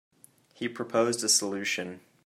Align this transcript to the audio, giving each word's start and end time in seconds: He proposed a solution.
He 0.55 0.67
proposed 0.67 1.23
a 1.23 1.29
solution. 1.29 2.01